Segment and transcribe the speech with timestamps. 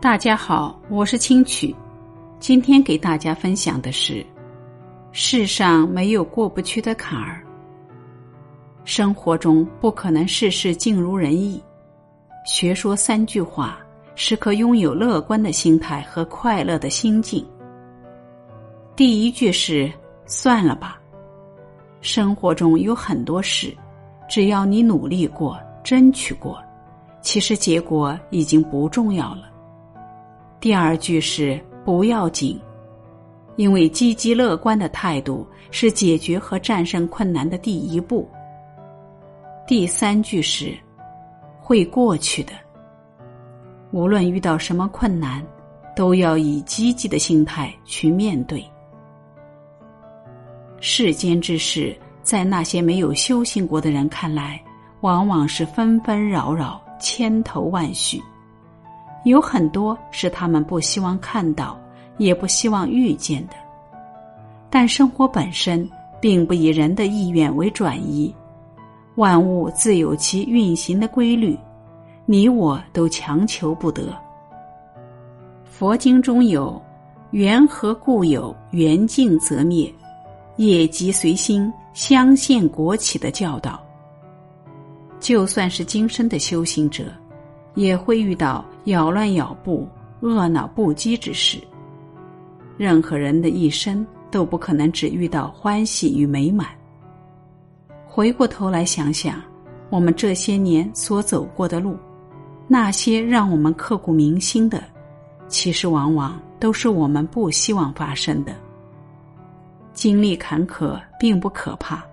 [0.00, 1.74] 大家好，我是清曲。
[2.38, 4.24] 今天给大家分享的是：
[5.10, 7.42] 世上没有过不去的坎儿。
[8.84, 11.60] 生活中不可能事事尽如人意。
[12.46, 13.80] 学说三句话，
[14.14, 17.44] 时刻拥有乐观的心态和快乐的心境。
[18.94, 19.92] 第一句是
[20.26, 20.96] “算了吧”。
[22.00, 23.76] 生活中有很多事，
[24.28, 26.62] 只要你努力过、争取过，
[27.20, 29.48] 其实结果已经不重要了。
[30.60, 32.60] 第二句是不要紧，
[33.54, 38.28] 因为积极乐观的态度是解决和战胜困难的第一步。
[39.68, 40.76] 第三句是
[41.60, 42.52] 会过去的，
[43.92, 45.46] 无论遇到什么困难，
[45.94, 48.64] 都要以积极的心态去面对。
[50.80, 54.60] 世间之事，在那些没有修行过的人看来，
[55.02, 58.20] 往往是纷纷扰扰、千头万绪。
[59.28, 61.78] 有很多是他们不希望看到，
[62.16, 63.54] 也不希望遇见的。
[64.68, 65.88] 但生活本身
[66.20, 68.34] 并不以人的意愿为转移，
[69.14, 71.58] 万物自有其运行的规律，
[72.26, 74.14] 你我都强求不得。
[75.64, 76.80] 佛经中有
[77.30, 79.92] “缘何故有，缘尽则灭，
[80.56, 83.80] 业即随心，相现国起”的教导。
[85.20, 87.04] 就算是今生的修行者。
[87.74, 89.88] 也会遇到咬乱咬布、
[90.20, 91.58] 恶恼不羁之事。
[92.76, 96.68] 任何人的一生都不可能只遇到欢喜与美满。
[98.06, 99.40] 回过头来想想，
[99.90, 101.96] 我们这些年所走过的路，
[102.66, 104.82] 那些让我们刻骨铭心的，
[105.48, 108.54] 其实往往都是我们不希望发生的。
[109.92, 112.04] 经历坎坷并不可怕。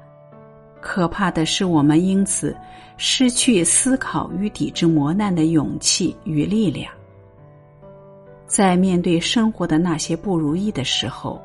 [0.88, 2.55] 可怕的是，我们因此
[2.95, 6.94] 失去思考与抵制磨难的勇气与力量。
[8.45, 11.41] 在面对生活的那些不如意的时候，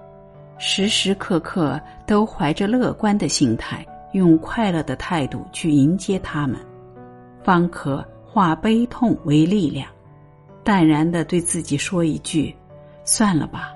[0.58, 6.60] 时时刻刻都怀着乐观的心态，用快乐的态度去迎接他们，
[7.42, 9.88] 方可化悲痛为力量。
[10.62, 12.54] 淡然的对自己说一句
[13.04, 13.72] ：“算了吧，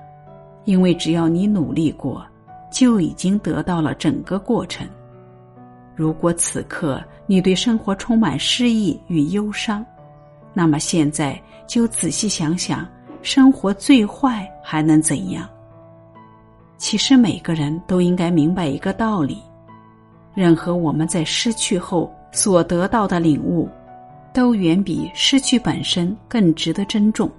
[0.65, 2.23] 因为只要你努力过，
[2.71, 4.87] 就已经得到了整个过程。”
[5.95, 9.85] 如果此刻你对生活充满失意与忧伤，
[10.53, 12.85] 那么现在就仔细想想，
[13.21, 15.47] 生活最坏还能怎样？
[16.77, 19.41] 其实每个人都应该明白一个道理：
[20.33, 23.69] 任何我们在失去后所得到的领悟，
[24.33, 27.31] 都远比失去本身更值得珍重。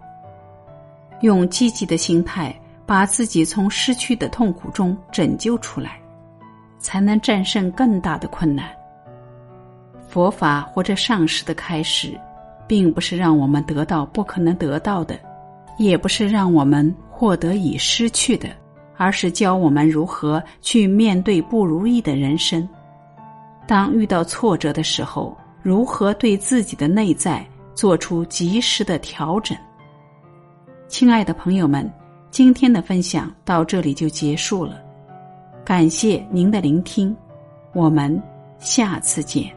[1.21, 6.00] 用积极的心态，把自己从失去的痛苦中拯救出来。
[6.78, 8.69] 才能战胜更大的困难。
[10.09, 12.19] 佛法或者上师的开始，
[12.66, 15.19] 并不是让我们得到不可能得到的，
[15.78, 18.48] 也不是让我们获得已失去的，
[18.97, 22.66] 而是教我们如何去面对不如意的人生。
[23.66, 27.44] 当遇到挫折的时候，如何对自己的内在
[27.75, 29.56] 做出及时的调整。
[30.88, 31.93] 亲爱的朋友们，
[32.31, 34.81] 今天的分享到这里就结束了。
[35.66, 37.15] 感谢您的聆听，
[37.72, 38.22] 我们
[38.60, 39.56] 下次见。